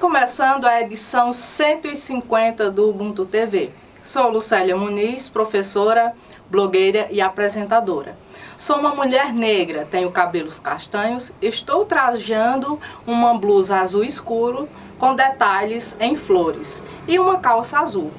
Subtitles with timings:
[0.00, 3.70] Começando a edição 150 do Ubuntu TV.
[4.00, 6.14] Sou Lucélia Muniz, professora,
[6.48, 8.16] blogueira e apresentadora.
[8.56, 14.68] Sou uma mulher negra, tenho cabelos castanhos, estou trajando uma blusa azul escuro
[15.00, 18.12] com detalhes em flores e uma calça azul.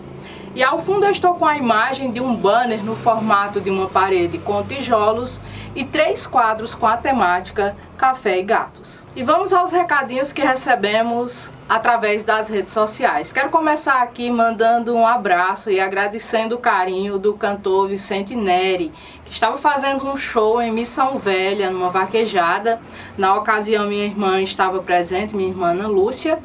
[0.54, 3.88] E ao fundo eu estou com a imagem de um banner no formato de uma
[3.88, 5.40] parede com tijolos
[5.80, 9.08] e três quadros com a temática Café e Gatos.
[9.16, 13.32] E vamos aos recadinhos que recebemos através das redes sociais.
[13.32, 18.92] Quero começar aqui mandando um abraço e agradecendo o carinho do cantor Vicente Neri,
[19.24, 22.82] que estava fazendo um show em Missão Velha, numa vaquejada.
[23.18, 26.40] Na ocasião, minha irmã estava presente, minha irmã Ana Lúcia.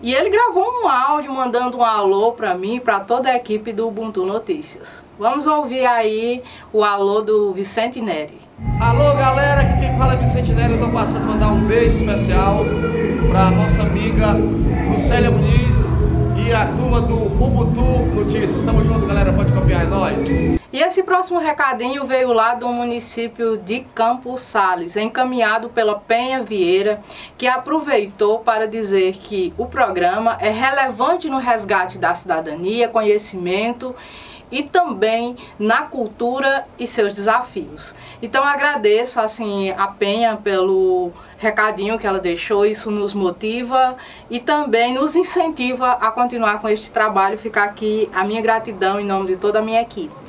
[0.00, 3.72] E ele gravou um áudio mandando um alô para mim e para toda a equipe
[3.72, 5.04] do Ubuntu Notícias.
[5.18, 8.47] Vamos ouvir aí o alô do Vicente Neri.
[8.80, 11.98] Alô galera, aqui quem fala é Vicente Neri, eu tô passando a mandar um beijo
[11.98, 12.64] especial
[13.30, 14.32] para nossa amiga
[14.90, 15.84] Lucélia Muniz
[16.44, 17.80] e a turma do Ubuntu
[18.16, 18.64] Notícias.
[18.64, 20.58] Tamo junto galera, pode copiar, é nóis.
[20.72, 27.00] E esse próximo recadinho veio lá do município de Campos Sales, encaminhado pela Penha Vieira,
[27.36, 34.27] que aproveitou para dizer que o programa é relevante no resgate da cidadania, conhecimento e
[34.62, 37.94] também na cultura e seus desafios.
[38.22, 43.96] Então agradeço assim a Penha pelo recadinho que ela deixou, isso nos motiva
[44.30, 47.38] e também nos incentiva a continuar com este trabalho.
[47.38, 50.27] Ficar aqui a minha gratidão em nome de toda a minha equipe.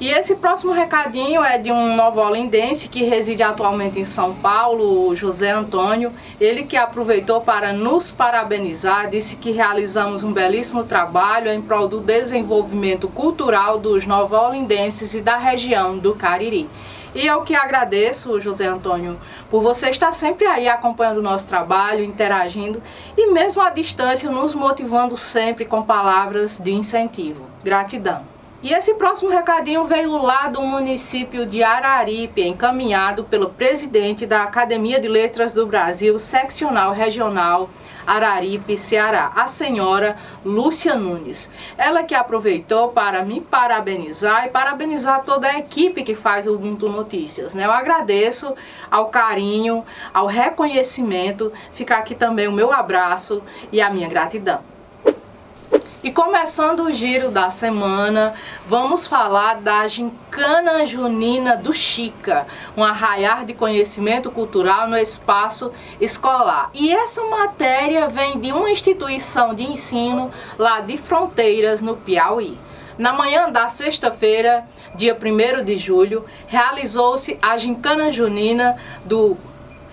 [0.00, 5.50] E esse próximo recadinho é de um novolindense que reside atualmente em São Paulo, José
[5.50, 6.12] Antônio.
[6.40, 11.98] Ele que aproveitou para nos parabenizar, disse que realizamos um belíssimo trabalho em prol do
[11.98, 16.70] desenvolvimento cultural dos novolindenses e da região do Cariri.
[17.12, 19.18] E eu que agradeço, José Antônio,
[19.50, 22.80] por você estar sempre aí acompanhando o nosso trabalho, interagindo
[23.16, 27.46] e mesmo à distância nos motivando sempre com palavras de incentivo.
[27.64, 28.37] Gratidão.
[28.60, 34.98] E esse próximo recadinho veio lá do município de Araripe, encaminhado pelo presidente da Academia
[34.98, 37.70] de Letras do Brasil, seccional regional
[38.04, 41.48] Araripe, Ceará, a senhora Lúcia Nunes.
[41.76, 46.88] Ela que aproveitou para me parabenizar e parabenizar toda a equipe que faz o Ubuntu
[46.88, 47.54] Notícias.
[47.54, 47.64] Né?
[47.64, 48.56] Eu agradeço
[48.90, 53.40] ao carinho, ao reconhecimento, ficar aqui também o meu abraço
[53.70, 54.77] e a minha gratidão.
[56.00, 58.32] E começando o giro da semana,
[58.68, 66.70] vamos falar da Gincana Junina do Chica, um arraiar de conhecimento cultural no espaço escolar.
[66.72, 72.56] E essa matéria vem de uma instituição de ensino lá de Fronteiras, no Piauí.
[72.96, 79.36] Na manhã da sexta-feira, dia 1 de julho, realizou-se a Gincana Junina do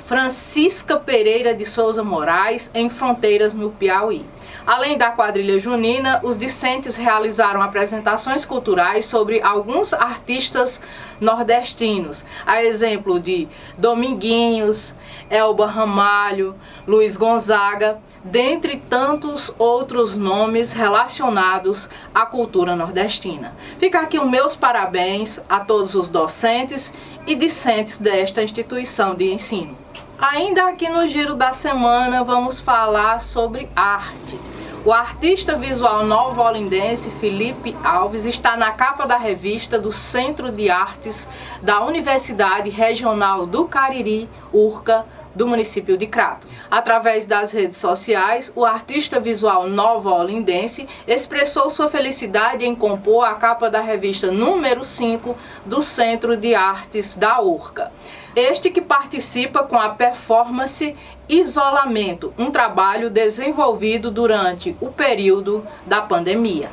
[0.05, 4.23] Francisca Pereira de Souza Moraes, em Fronteiras, no Piauí.
[4.65, 10.81] Além da quadrilha junina, os discentes realizaram apresentações culturais sobre alguns artistas
[11.21, 14.95] nordestinos, a exemplo de Dominguinhos,
[15.29, 16.55] Elba Ramalho,
[16.87, 23.53] Luiz Gonzaga, dentre tantos outros nomes relacionados à cultura nordestina.
[23.77, 26.91] Fica aqui os meus parabéns a todos os docentes
[27.27, 29.77] e discentes desta instituição de ensino.
[30.17, 34.54] Ainda aqui no giro da semana vamos falar sobre arte.
[34.85, 41.27] O artista visual novo-olindense Felipe Alves está na capa da revista do Centro de Artes
[41.59, 45.03] da Universidade Regional do Cariri, URCA,
[45.33, 46.45] do município de Crato.
[46.69, 53.71] Através das redes sociais, o artista visual novo-olindense expressou sua felicidade em compor a capa
[53.71, 55.35] da revista número 5
[55.65, 57.91] do Centro de Artes da URCA.
[58.35, 60.93] Este que participa com a performance
[61.29, 66.69] Isolamento, um trabalho desenvolvido durante o período da pandemia.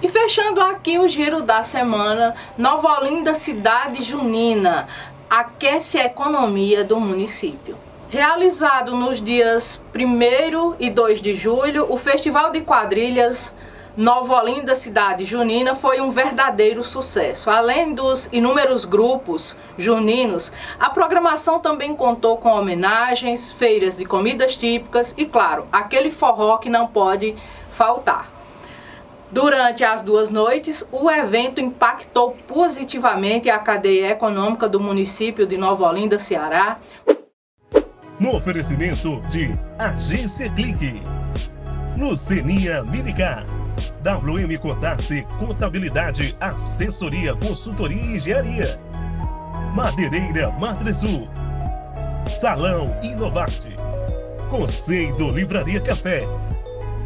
[0.00, 4.86] E fechando aqui o giro da semana, Nova Olinda Cidade Junina
[5.28, 7.76] aquece a economia do município.
[8.08, 13.52] Realizado nos dias 1 e 2 de julho, o Festival de Quadrilhas
[13.96, 17.50] Nova Olinda Cidade Junina foi um verdadeiro sucesso.
[17.50, 25.12] Além dos inúmeros grupos juninos, a programação também contou com homenagens, feiras de comidas típicas
[25.18, 27.34] e, claro, aquele forró que não pode
[27.70, 28.30] faltar.
[29.30, 35.88] Durante as duas noites, o evento impactou positivamente a cadeia econômica do município de Nova
[35.88, 36.78] Olinda, Ceará.
[38.18, 41.02] No oferecimento de Agência Clique,
[41.96, 43.44] Lucinia Milicar.
[44.02, 48.80] WM Contasse, Contabilidade, Assessoria, Consultoria e Engenharia.
[49.74, 51.28] Madeireira Madresul.
[52.26, 53.74] Salão Inovarte.
[54.50, 56.26] Conceito Livraria Café,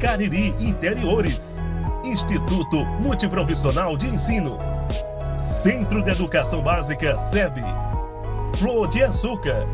[0.00, 1.58] Cariri Interiores,
[2.02, 4.56] Instituto Multiprofissional de Ensino,
[5.38, 7.60] Centro de Educação Básica SEB,
[8.56, 9.66] Flor de Açúcar.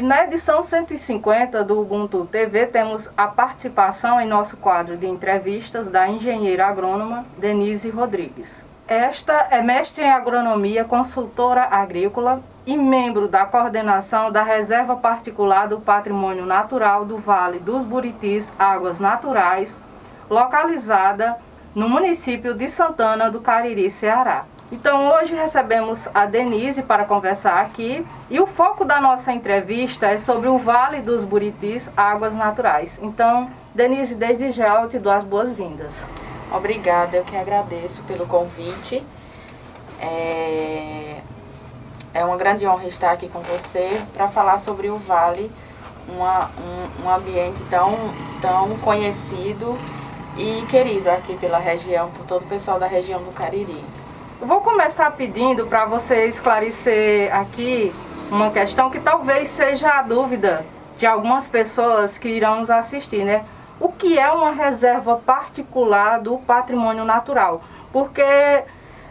[0.00, 5.90] E na edição 150 do Ubuntu TV temos a participação em nosso quadro de entrevistas
[5.90, 8.64] da engenheira agrônoma Denise Rodrigues.
[8.88, 15.78] Esta é mestre em agronomia, consultora agrícola e membro da coordenação da Reserva Particular do
[15.78, 19.78] Patrimônio Natural do Vale dos Buritis Águas Naturais,
[20.30, 21.36] localizada
[21.74, 24.46] no município de Santana do Cariri, Ceará.
[24.72, 30.16] Então hoje recebemos a Denise para conversar aqui e o foco da nossa entrevista é
[30.16, 32.96] sobre o Vale dos Buritis Águas Naturais.
[33.02, 36.06] Então, Denise, desde já eu te dou as boas-vindas.
[36.52, 39.04] Obrigada, eu que agradeço pelo convite.
[40.00, 41.16] É,
[42.14, 45.50] é uma grande honra estar aqui com você para falar sobre o Vale,
[46.08, 47.92] uma, um, um ambiente tão,
[48.40, 49.76] tão conhecido
[50.36, 53.84] e querido aqui pela região, por todo o pessoal da região do Cariri.
[54.40, 57.92] Vou começar pedindo para você esclarecer aqui
[58.30, 60.64] uma questão que talvez seja a dúvida
[60.98, 63.44] de algumas pessoas que irão nos assistir, né?
[63.78, 67.62] O que é uma reserva particular do patrimônio natural?
[67.92, 68.64] Porque,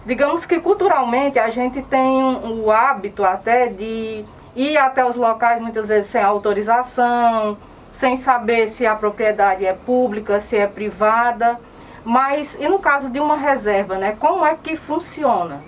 [0.03, 4.25] digamos que culturalmente a gente tem o hábito até de
[4.55, 7.55] ir até os locais muitas vezes sem autorização,
[7.91, 11.59] sem saber se a propriedade é pública, se é privada.
[12.03, 14.15] Mas e no caso de uma reserva, né?
[14.19, 15.61] Como é que funciona?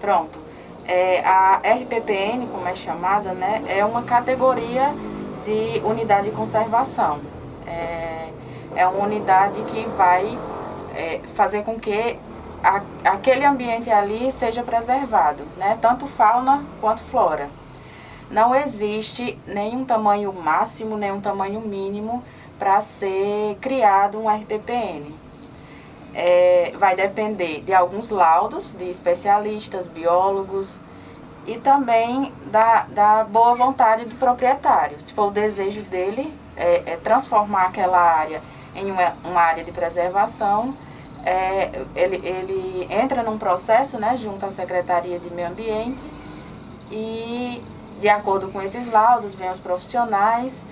[0.00, 0.38] Pronto.
[0.86, 4.94] É, a RPPN, como é chamada, né, é uma categoria
[5.44, 7.18] de unidade de conservação.
[7.66, 8.28] É,
[8.76, 10.38] é uma unidade que vai
[10.94, 12.16] é, fazer com que
[12.62, 17.50] a, aquele ambiente ali seja preservado, né, tanto fauna quanto flora.
[18.30, 22.22] Não existe nenhum tamanho máximo, nenhum tamanho mínimo
[22.60, 25.25] para ser criado um RPPN
[26.16, 30.80] é, vai depender de alguns laudos de especialistas, biólogos
[31.46, 34.98] e também da, da boa vontade do proprietário.
[34.98, 38.40] Se for o desejo dele é, é transformar aquela área
[38.74, 40.74] em uma, uma área de preservação,
[41.22, 46.02] é, ele, ele entra num processo né, junto à Secretaria de Meio Ambiente
[46.90, 47.62] e,
[48.00, 50.64] de acordo com esses laudos, vem os profissionais,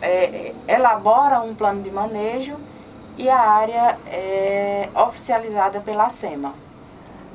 [0.00, 2.56] é, elabora um plano de manejo
[3.18, 6.54] e a área é oficializada pela SEMA.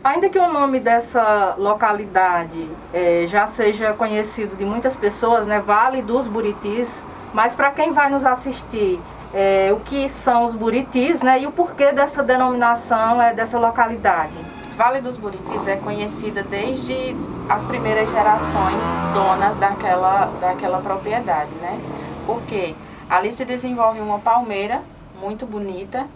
[0.03, 6.01] Ainda que o nome dessa localidade é, já seja conhecido de muitas pessoas, né, Vale
[6.01, 7.03] dos Buritis,
[7.33, 8.99] mas para quem vai nos assistir,
[9.33, 14.33] é, o que são os Buritis né, e o porquê dessa denominação é, dessa localidade?
[14.75, 17.15] Vale dos Buritis é conhecida desde
[17.47, 18.81] as primeiras gerações
[19.13, 21.79] donas daquela, daquela propriedade, né?
[22.25, 22.75] Porque
[23.09, 24.81] ali se desenvolve uma palmeira
[25.23, 26.07] muito bonita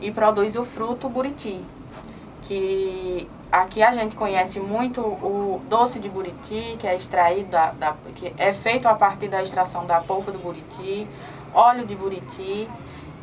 [0.00, 1.60] e produz o fruto buriti,
[2.42, 7.94] que aqui a gente conhece muito o doce de buriti, que é extraído da, da,
[8.14, 11.06] que é feito a partir da extração da polpa do buriti,
[11.52, 12.68] óleo de buriti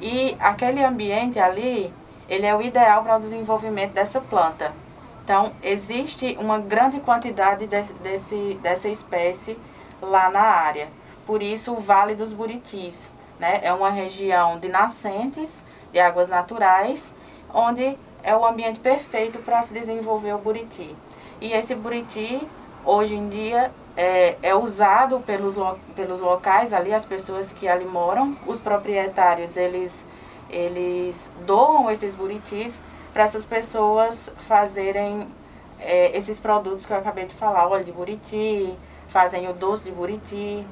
[0.02, 1.94] e aquele ambiente ali,
[2.30, 4.74] ele é o ideal para o desenvolvimento dessa planta.
[5.24, 9.58] Então, existe uma grande quantidade de, desse, dessa espécie
[10.02, 10.88] lá na área.
[11.26, 13.12] Por isso, o Vale dos Buritis.
[13.40, 13.60] Né?
[13.64, 17.14] É uma região de nascentes, de águas naturais,
[17.54, 20.96] onde é o ambiente perfeito para se desenvolver o buriti.
[21.40, 22.48] E esse buriti,
[22.84, 25.56] hoje em dia, é, é, usado pelos,
[25.96, 28.36] pelos locais ali, as pessoas que ali moram.
[28.46, 30.06] Os proprietários, eles,
[30.50, 35.28] eles doam esses buritis para essas pessoas fazerem
[35.80, 38.78] é, esses produtos que eu acabei de falar, óleo de buriti,
[39.10, 40.66] fazem o doce de buriti,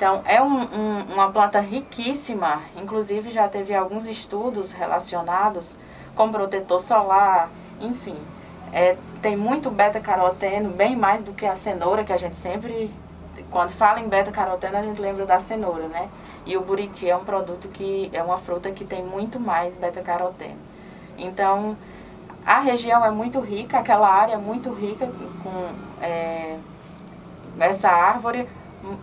[0.00, 5.76] então, é um, um, uma planta riquíssima, inclusive já teve alguns estudos relacionados
[6.16, 8.16] com protetor solar, enfim.
[8.72, 12.90] É, tem muito beta-caroteno, bem mais do que a cenoura, que a gente sempre,
[13.50, 16.08] quando fala em beta-caroteno, a gente lembra da cenoura, né?
[16.46, 20.56] E o buriti é um produto que, é uma fruta que tem muito mais beta-caroteno.
[21.18, 21.76] Então,
[22.46, 25.06] a região é muito rica, aquela área é muito rica
[25.42, 26.56] com é,
[27.58, 28.48] essa árvore,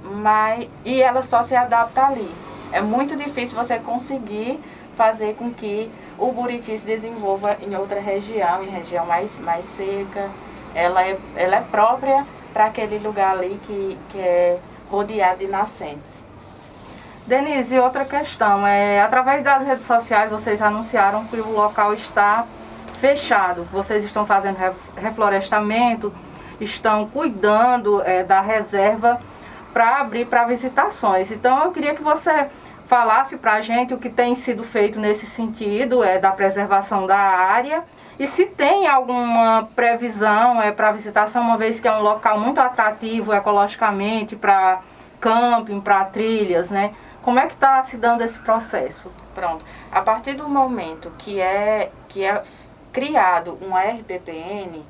[0.04, 2.30] mas e ela só se adapta ali.
[2.72, 4.60] É muito difícil você conseguir
[4.96, 10.30] fazer com que o buriti se desenvolva em outra região, em região mais, mais seca.
[10.74, 16.26] Ela é, ela é própria para aquele lugar ali que, que é rodeado de nascentes.
[17.28, 22.46] Denise, outra questão, é, através das redes sociais vocês anunciaram que o local está
[23.00, 23.68] fechado.
[23.72, 24.58] Vocês estão fazendo
[24.96, 26.14] reflorestamento,
[26.60, 29.20] estão cuidando é, da reserva
[29.74, 31.32] para abrir para visitações.
[31.32, 32.48] Então eu queria que você
[32.88, 37.18] falasse para a gente o que tem sido feito nesse sentido, é, da preservação da
[37.18, 37.84] área
[38.20, 42.60] e se tem alguma previsão é, para visitação, uma vez que é um local muito
[42.60, 44.82] atrativo ecologicamente para
[45.20, 46.96] camping, para trilhas, né?
[47.22, 49.12] Como é que está se dando esse processo?
[49.36, 49.64] Pronto.
[49.92, 52.42] A partir do momento que é, que é
[52.92, 54.84] criado um RPPN,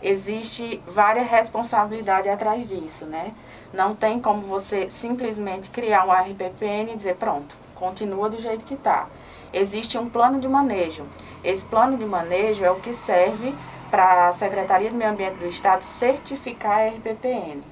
[0.00, 3.32] existe várias responsabilidades atrás disso, né?
[3.72, 8.74] Não tem como você simplesmente criar um RPPN e dizer, pronto, continua do jeito que
[8.74, 9.06] está.
[9.52, 11.04] Existe um plano de manejo.
[11.44, 13.54] Esse plano de manejo é o que serve
[13.90, 17.62] para a Secretaria do Meio Ambiente do Estado certificar a RPPN.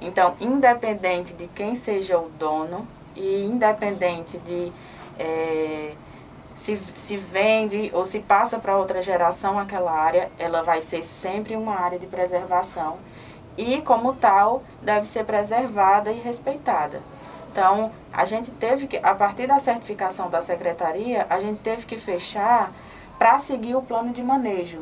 [0.00, 4.72] Então, independente de quem seja o dono e independente de
[5.18, 5.92] é,
[6.56, 11.56] se, se vende ou se passa para outra geração aquela área, ela vai ser sempre
[11.56, 12.98] uma área de preservação
[13.56, 17.00] e, como tal, deve ser preservada e respeitada.
[17.50, 21.98] Então, a gente teve que, a partir da certificação da secretaria, a gente teve que
[21.98, 22.72] fechar
[23.18, 24.80] para seguir o plano de manejo.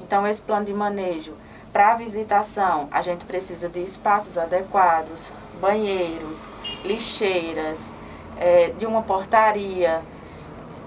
[0.00, 1.34] Então, esse plano de manejo,
[1.72, 6.48] para visitação, a gente precisa de espaços adequados, banheiros,
[6.84, 7.92] lixeiras,
[8.36, 10.02] é, de uma portaria.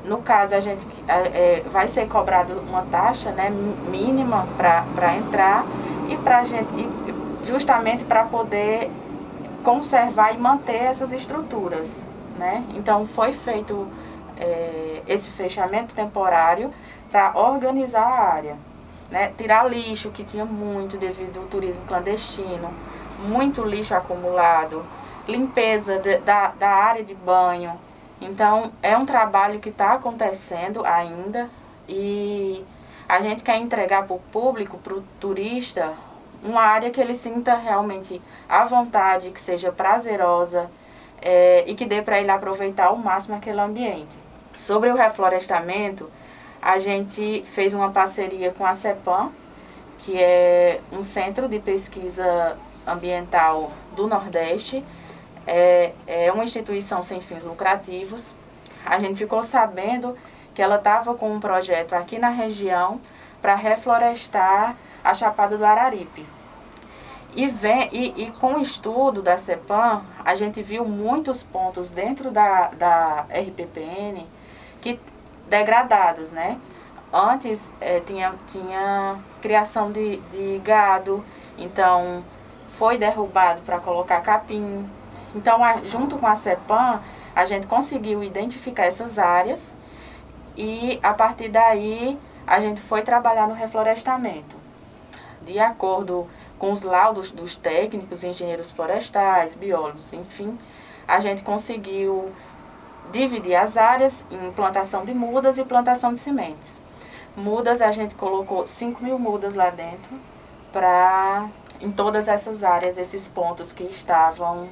[0.04, 5.66] No caso, a gente é, vai ser cobrado uma taxa né, mínima para entrar
[6.10, 6.68] e para gente
[7.08, 7.13] e
[7.46, 8.90] justamente para poder
[9.64, 12.02] conservar e manter essas estruturas.
[12.38, 12.66] Né?
[12.76, 13.88] Então foi feito
[14.38, 16.74] é, esse fechamento temporário
[17.12, 18.58] para organizar a área.
[19.12, 19.32] Né?
[19.38, 22.74] Tirar lixo, que tinha muito devido ao turismo clandestino,
[23.20, 24.84] muito lixo acumulado,
[25.28, 27.74] limpeza de, da, da área de banho.
[28.20, 31.50] Então é um trabalho que está acontecendo ainda
[31.88, 32.66] e
[33.08, 35.94] a gente quer entregar para o público, para o turista,
[36.44, 40.70] uma área que ele sinta realmente à vontade, que seja prazerosa
[41.22, 44.18] é, e que dê para ele aproveitar ao máximo aquele ambiente.
[44.54, 46.10] Sobre o reflorestamento,
[46.62, 49.32] a gente fez uma parceria com a CEPAM,
[50.00, 54.84] que é um centro de pesquisa ambiental do Nordeste,
[55.48, 58.36] é, é uma instituição sem fins lucrativos.
[58.86, 60.18] A gente ficou sabendo
[60.54, 63.00] que ela estava com um projeto aqui na região
[63.42, 66.26] para reflorestar a Chapada do Araripe.
[67.36, 72.30] E, vem, e, e, com o estudo da CEPAM, a gente viu muitos pontos dentro
[72.30, 74.28] da, da RPPN
[74.82, 75.00] que
[75.50, 76.60] degradados, né?
[77.12, 81.24] Antes é, tinha, tinha criação de, de gado,
[81.58, 82.24] então
[82.78, 84.88] foi derrubado para colocar capim.
[85.36, 87.02] Então, a, junto com a CEPAM,
[87.36, 89.74] a gente conseguiu identificar essas áreas
[90.56, 94.56] e a partir daí a gente foi trabalhar no reflorestamento.
[95.42, 96.28] De acordo com
[96.72, 100.58] os laudos dos técnicos, engenheiros florestais, biólogos, enfim,
[101.08, 102.32] a gente conseguiu
[103.12, 106.82] dividir as áreas em plantação de mudas e plantação de sementes.
[107.36, 110.18] Mudas, a gente colocou 5 mil mudas lá dentro,
[110.72, 111.50] para
[111.82, 114.70] em todas essas áreas, esses pontos que estavam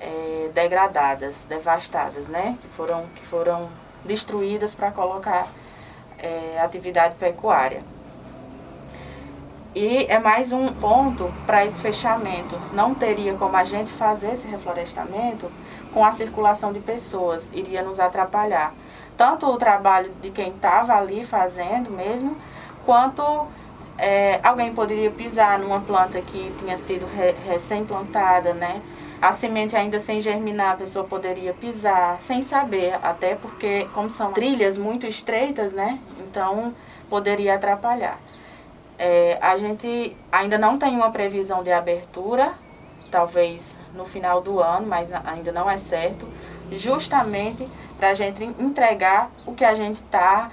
[0.00, 2.56] é, degradadas, devastadas, né?
[2.60, 3.68] Que foram, que foram
[4.04, 5.48] destruídas para colocar
[6.18, 7.82] é, atividade pecuária.
[9.72, 12.58] E é mais um ponto para esse fechamento.
[12.72, 15.50] Não teria como a gente fazer esse reflorestamento
[15.94, 18.74] com a circulação de pessoas, iria nos atrapalhar.
[19.16, 22.36] Tanto o trabalho de quem estava ali fazendo mesmo,
[22.84, 23.22] quanto
[23.96, 28.82] é, alguém poderia pisar numa planta que tinha sido re, recém-plantada, né?
[29.22, 34.32] A semente ainda sem germinar, a pessoa poderia pisar, sem saber, até porque, como são
[34.32, 36.00] trilhas muito estreitas, né?
[36.20, 36.74] Então,
[37.08, 38.18] poderia atrapalhar.
[39.02, 42.52] É, a gente ainda não tem uma previsão de abertura,
[43.10, 46.28] talvez no final do ano, mas ainda não é certo,
[46.70, 47.66] justamente
[47.96, 50.50] para a gente entregar o que a gente está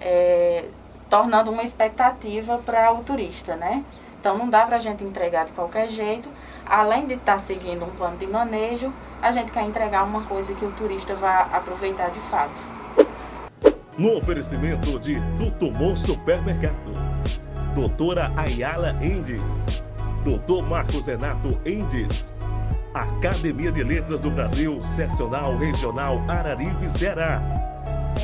[0.00, 0.64] é,
[1.10, 3.84] tornando uma expectativa para o turista, né?
[4.18, 6.30] Então não dá para a gente entregar de qualquer jeito,
[6.64, 8.90] além de estar tá seguindo um plano de manejo,
[9.20, 12.58] a gente quer entregar uma coisa que o turista vá aproveitar de fato.
[13.98, 17.09] No oferecimento de Tutumor Supermercado
[17.74, 19.82] Doutora Ayala Endes,
[20.24, 22.34] Doutor Marcos Renato Endes,
[22.94, 27.40] Academia de Letras do Brasil, Seccional Regional Araripe, Ceará,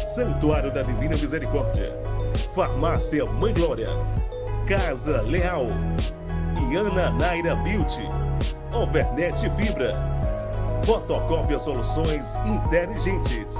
[0.06, 1.92] Santuário da Divina Misericórdia,
[2.54, 3.88] Farmácia Mãe Glória,
[4.66, 5.66] Casa Leal,
[6.70, 8.02] Iana Naira Beauty,
[8.72, 9.92] Overnet Fibra,
[10.84, 13.56] Fotocópia Soluções Inteligentes.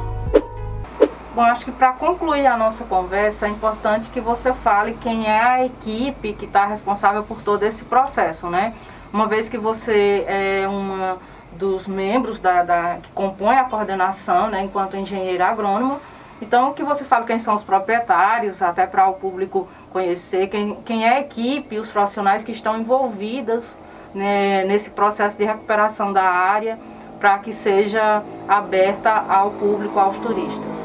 [1.37, 5.39] Bom, acho que para concluir a nossa conversa é importante que você fale quem é
[5.39, 8.73] a equipe que está responsável por todo esse processo, né?
[9.13, 11.19] Uma vez que você é uma
[11.53, 16.01] dos membros da, da que compõe a coordenação, né, enquanto engenheiro agrônomo,
[16.41, 21.07] então que você fale quem são os proprietários, até para o público conhecer quem, quem
[21.07, 23.69] é a equipe, os profissionais que estão envolvidos
[24.15, 26.79] né, nesse processo de recuperação da área,
[27.21, 30.76] para que seja aberta ao público, aos turistas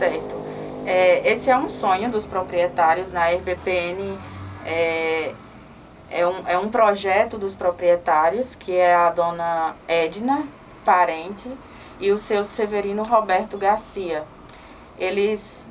[0.00, 0.34] certo.
[0.86, 4.18] É, esse é um sonho dos proprietários na RBPN.
[4.64, 5.34] É,
[6.10, 10.42] é, um, é um projeto dos proprietários, que é a dona Edna
[10.84, 11.50] Parente
[12.00, 14.24] e o seu Severino Roberto Garcia.
[14.98, 15.66] Eles,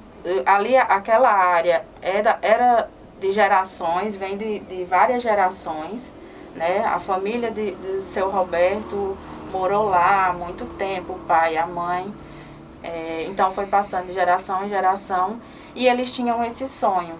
[0.45, 6.13] ali, aquela área era, era de gerações, vem de, de várias gerações,
[6.55, 6.85] né?
[6.85, 9.17] A família do seu Roberto
[9.51, 12.13] morou lá há muito tempo, o pai, a mãe.
[12.83, 15.39] É, então foi passando de geração em geração
[15.75, 17.15] e eles tinham esse sonho.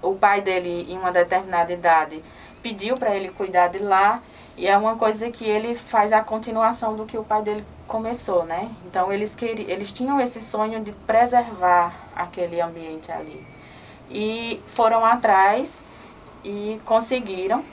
[0.00, 2.22] O pai dele, em uma determinada idade,
[2.62, 4.22] pediu para ele cuidar de lá
[4.56, 8.44] e é uma coisa que ele faz a continuação do que o pai dele começou,
[8.44, 8.70] né?
[8.86, 13.44] Então eles queriam, eles tinham esse sonho de preservar aquele ambiente ali
[14.10, 15.82] e foram atrás
[16.44, 17.64] e conseguiram.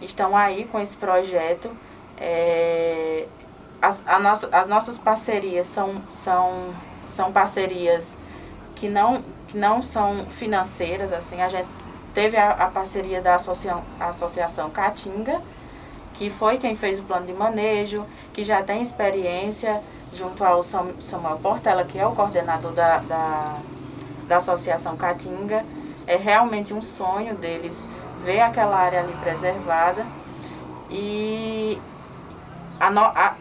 [0.00, 1.70] Estão aí com esse projeto.
[2.18, 3.26] É,
[3.80, 6.74] as, nossa, as nossas parcerias são, são,
[7.08, 8.16] são parcerias
[8.74, 11.68] que não, que não são financeiras, assim, a gente
[12.14, 15.40] teve a, a parceria da associa, Associação Caatinga,
[16.14, 19.80] que foi quem fez o plano de manejo, que já tem experiência
[20.14, 23.58] junto ao Samuel Portela, que é o coordenador da, da,
[24.26, 25.64] da Associação Caatinga.
[26.06, 27.84] É realmente um sonho deles
[28.24, 30.06] ver aquela área ali preservada.
[30.88, 31.78] E
[32.78, 33.34] a, no, a,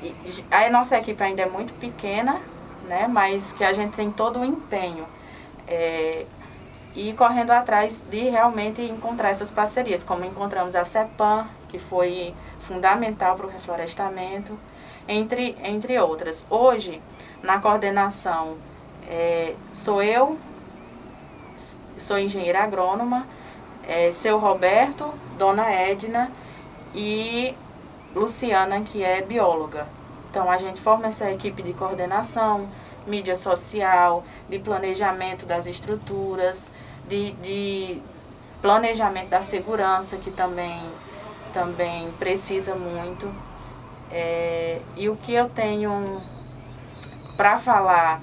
[0.51, 2.41] a, nossa equipe ainda é muito pequena,
[2.83, 5.05] né, mas que a gente tem todo o empenho
[5.67, 6.25] é,
[6.95, 13.35] e correndo atrás de realmente encontrar essas parcerias, como encontramos a CEPAM, que foi fundamental
[13.35, 14.57] para o reflorestamento,
[15.07, 16.45] entre, entre outras.
[16.49, 17.01] Hoje,
[17.43, 18.57] na coordenação,
[19.07, 20.37] é, sou eu,
[21.97, 23.27] sou engenheira agrônoma,
[23.87, 26.31] é, seu Roberto, dona Edna
[26.93, 27.53] e
[28.15, 29.85] Luciana, que é bióloga.
[30.31, 32.67] Então, a gente forma essa equipe de coordenação,
[33.05, 36.71] mídia social, de planejamento das estruturas,
[37.07, 38.01] de, de
[38.61, 40.81] planejamento da segurança, que também,
[41.53, 43.29] também precisa muito.
[44.11, 46.21] É, e o que eu tenho
[47.35, 48.21] para falar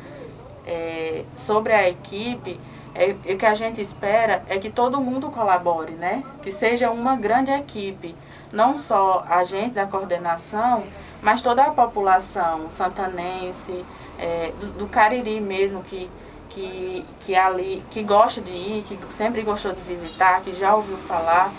[0.66, 2.59] é, sobre a equipe,
[2.94, 6.22] é, o que a gente espera é que todo mundo colabore, né?
[6.42, 8.14] Que seja uma grande equipe
[8.52, 10.84] não só a gente da coordenação,
[11.22, 13.84] mas toda a população santanense,
[14.18, 16.10] é, do, do, Cariri mesmo, que,
[16.50, 20.96] que, que ali, que gosta de ir, que sempre gostou de visitar, que já ouviu
[20.98, 21.50] falar,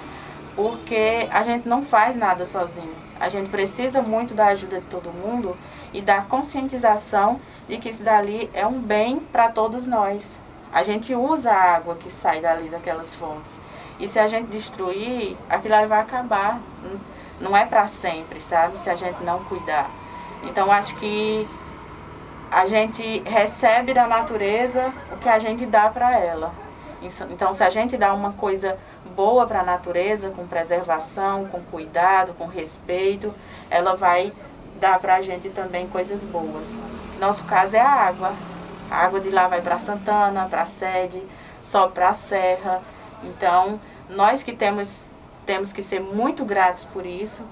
[0.56, 2.93] porque a gente não faz nada sozinho.
[3.19, 5.58] A gente precisa muito da ajuda de todo mundo
[5.93, 10.39] e da conscientização de que isso dali é um bem para todos nós.
[10.73, 13.60] A gente usa a água que sai dali daquelas fontes.
[13.99, 16.60] E se a gente destruir, aquilo vai acabar.
[17.39, 18.77] Não é para sempre, sabe?
[18.77, 19.89] Se a gente não cuidar.
[20.43, 21.47] Então acho que
[22.51, 26.53] a gente recebe da natureza o que a gente dá para ela.
[27.32, 28.77] Então se a gente dá uma coisa
[29.15, 33.34] boa para a natureza, com preservação, com cuidado, com respeito,
[33.69, 34.32] ela vai
[34.79, 36.77] dar para a gente também coisas boas.
[37.19, 38.34] Nosso caso é a água.
[38.89, 41.21] A água de lá vai para Santana, para a sede,
[41.63, 42.82] só para a serra.
[43.25, 44.99] Então, nós que temos,
[45.45, 47.43] temos que ser muito gratos por isso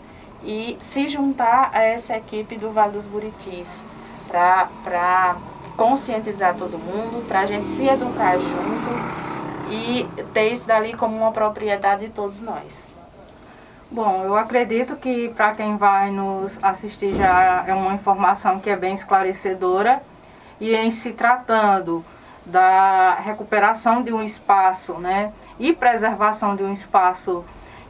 [0.44, 3.84] e se juntar a essa equipe do Vale dos Buritis
[4.28, 5.36] para
[5.76, 9.22] conscientizar todo mundo, para a gente se educar junto
[9.70, 12.94] e ter isso dali como uma propriedade de todos nós.
[13.90, 18.76] Bom, eu acredito que para quem vai nos assistir já é uma informação que é
[18.76, 20.02] bem esclarecedora
[20.60, 22.04] e em se tratando
[22.46, 25.32] da recuperação de um espaço, né,
[25.62, 27.46] e preservação de um espaço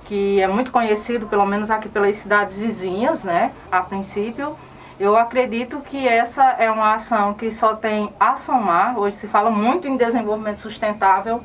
[0.06, 4.58] que é muito conhecido, pelo menos aqui pelas cidades vizinhas, né, a princípio.
[5.00, 9.00] Eu acredito que essa é uma ação que só tem a somar.
[9.00, 11.42] Hoje se fala muito em desenvolvimento sustentável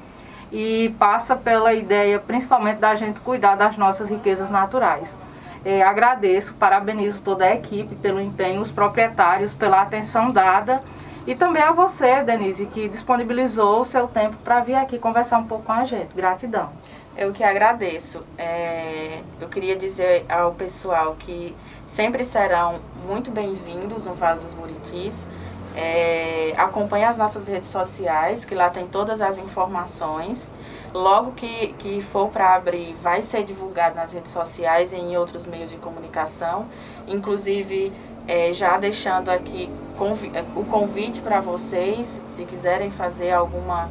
[0.51, 5.17] e passa pela ideia, principalmente, da gente cuidar das nossas riquezas naturais.
[5.65, 10.83] É, agradeço, parabenizo toda a equipe pelo empenho, os proprietários pela atenção dada
[11.27, 15.47] e também a você, Denise, que disponibilizou o seu tempo para vir aqui conversar um
[15.47, 16.15] pouco com a gente.
[16.15, 16.71] Gratidão.
[17.17, 18.23] Eu que agradeço.
[18.39, 25.27] É, eu queria dizer ao pessoal que sempre serão muito bem-vindos no Vale dos Buritis.
[25.75, 30.49] É, acompanhe as nossas redes sociais, que lá tem todas as informações.
[30.95, 35.45] Logo que, que for para abrir, vai ser divulgado nas redes sociais e em outros
[35.45, 36.67] meios de comunicação.
[37.09, 37.93] Inclusive,
[38.29, 43.89] é, já deixando aqui convi o convite para vocês, se quiserem fazer alguma,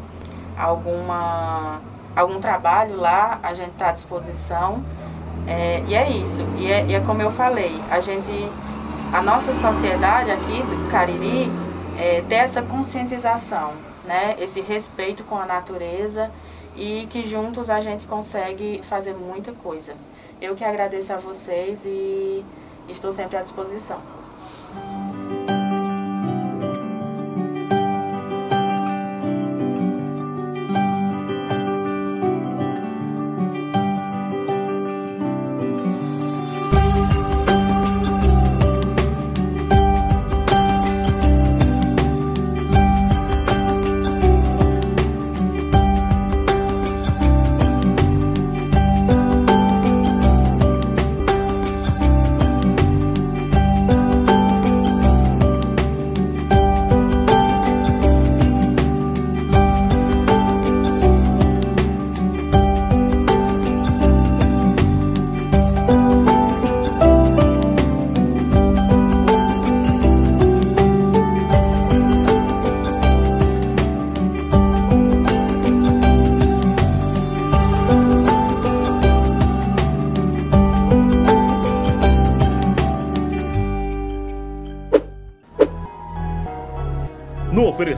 [0.57, 1.81] alguma,
[2.15, 4.83] algum trabalho lá, a gente está à disposição.
[5.47, 6.41] É, e é isso.
[6.57, 8.31] E é, e é, como eu falei, a gente,
[9.13, 11.51] a nossa sociedade aqui do Cariri
[11.97, 13.73] é, ter essa conscientização,
[14.05, 14.35] né?
[14.39, 16.31] Esse respeito com a natureza
[16.75, 19.93] e que juntos a gente consegue fazer muita coisa.
[20.41, 22.43] Eu que agradeço a vocês e
[22.89, 23.99] estou sempre à disposição.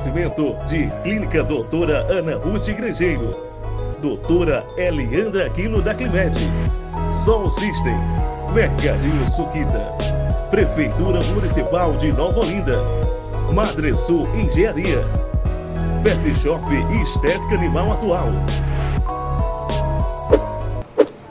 [0.07, 3.35] Oferecimento de Clínica Doutora Ana Ruth Igrejeiro.
[4.01, 6.33] Doutora Eliandra Aquino da Climed.
[7.25, 7.97] Sol System.
[8.53, 9.91] Mercadinho Suquita.
[10.49, 12.79] Prefeitura Municipal de Nova Olinda.
[13.53, 15.03] Madre Sul Engenharia.
[16.03, 16.63] Pet Shop
[17.01, 18.29] Estética Animal Atual.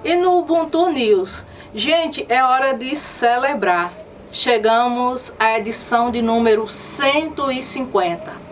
[0.05, 3.91] E no Ubuntu News, gente, é hora de celebrar
[4.31, 8.46] chegamos à edição de número 150.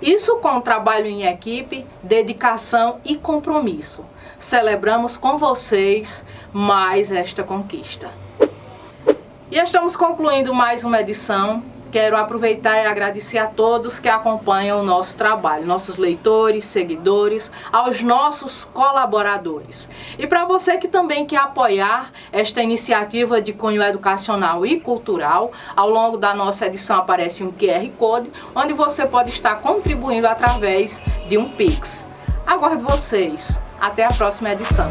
[0.00, 4.04] Isso com trabalho em equipe, dedicação e compromisso.
[4.38, 8.10] Celebramos com vocês mais esta conquista.
[9.50, 14.82] E estamos concluindo mais uma edição Quero aproveitar e agradecer a todos que acompanham o
[14.82, 19.88] nosso trabalho, nossos leitores, seguidores, aos nossos colaboradores.
[20.18, 25.88] E para você que também quer apoiar esta iniciativa de cunho educacional e cultural, ao
[25.88, 31.38] longo da nossa edição aparece um QR Code, onde você pode estar contribuindo através de
[31.38, 32.06] um Pix.
[32.46, 33.60] Aguardo vocês.
[33.80, 34.86] Até a próxima edição.